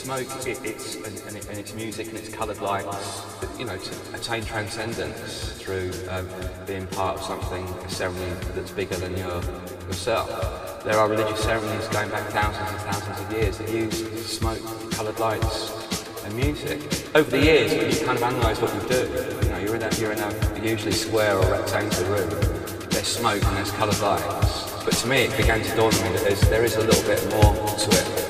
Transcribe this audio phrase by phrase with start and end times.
[0.00, 3.22] smoke, it, it's and, and, it, and it's music and it's coloured lights.
[3.58, 6.26] You know, to attain transcendence through um,
[6.66, 9.42] being part of something, a ceremony that's bigger than your
[9.88, 10.84] yourself.
[10.84, 14.62] There are religious ceremonies going back thousands and thousands of years that use smoke,
[14.92, 16.80] coloured lights, and music.
[17.14, 19.02] Over the years, you kind of analyse what you do,
[19.42, 22.30] you know, you're in a, you're in a usually square or rectangular room.
[22.88, 24.82] There's smoke and there's coloured lights.
[24.82, 27.22] But to me, it began to dawn on me that there is a little bit
[27.34, 28.29] more to it